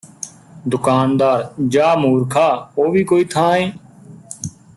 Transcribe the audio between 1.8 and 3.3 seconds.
ਮੂਰਖਾ ਉਹ ਵੀ ਕੋਈ